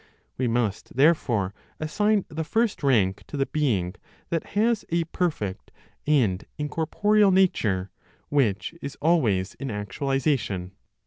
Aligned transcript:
We 0.35 0.47
must, 0.47 0.95
therefore, 0.95 1.53
assign 1.79 2.25
the 2.27 2.43
first 2.43 2.81
rank 2.81 3.21
to 3.27 3.37
the 3.37 3.45
being 3.45 3.93
that 4.31 4.43
has 4.57 4.83
a 4.89 5.03
perfect 5.03 5.69
and 6.07 6.43
incorporeal 6.57 7.29
nature, 7.29 7.91
which 8.29 8.73
is 8.81 8.97
always 8.99 9.53
in 9.59 9.69
actualization. 9.69 10.71